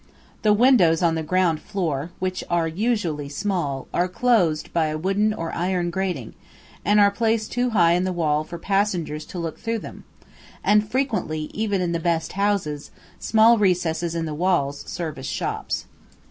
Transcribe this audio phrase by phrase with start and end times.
[0.41, 5.31] The windows on the ground floor, which are usually small, are closed by a wooden
[5.31, 6.33] or iron grating,
[6.83, 10.03] and are placed too high in the wall for passengers to look through them,
[10.63, 15.85] and frequently, even in the best houses, small recesses in the walls serve as shops.